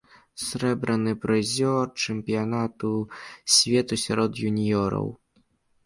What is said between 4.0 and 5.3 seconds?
сярод юніёраў.